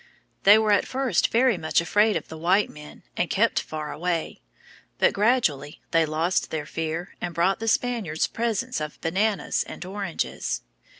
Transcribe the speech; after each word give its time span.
They 0.45 0.57
were 0.57 0.71
at 0.71 0.87
first 0.87 1.27
very 1.31 1.59
much 1.59 1.79
afraid 1.79 2.15
of 2.15 2.27
the 2.27 2.35
white 2.35 2.71
men 2.71 3.03
and 3.15 3.29
kept 3.29 3.59
far 3.59 3.91
away. 3.91 4.41
But 4.97 5.13
gradually 5.13 5.79
they 5.91 6.07
lost 6.07 6.49
their 6.49 6.65
fear 6.65 7.13
and 7.21 7.35
brought 7.35 7.59
the 7.59 7.67
Spaniards 7.67 8.25
presents 8.25 8.81
of 8.81 8.99
bananas 9.01 9.61
and 9.61 9.85
oranges. 9.85 10.61